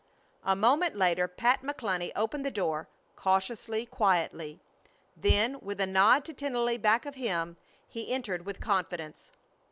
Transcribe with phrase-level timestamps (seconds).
[0.43, 4.59] A moment later Pat McCluny opened the door, cautiously, quietly;
[5.15, 7.55] then, with a nod to Tennelly back of him,
[7.87, 9.29] he entered with confidence.